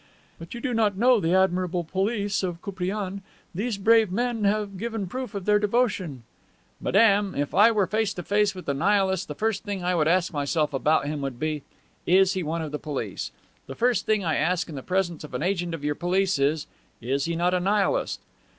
[0.39, 3.21] "But you do not know the admirable police of Koupriane.
[3.53, 6.23] These brave men have given proof of their devotion."
[6.79, 10.07] "Madame, if I were face to face with a Nihilist the first thing I would
[10.07, 11.61] ask myself about him would be,
[12.07, 13.31] 'Is he one of the police?'
[13.67, 16.65] The first thing I ask in the presence of an agent of your police is,
[16.99, 18.21] 'Is he not a Nihilist?